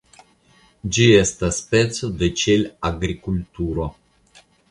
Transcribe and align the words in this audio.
Ĝi 0.95 1.03
estas 1.17 1.59
speco 1.65 2.09
de 2.23 2.31
ĉelagrikulturo. 2.43 3.87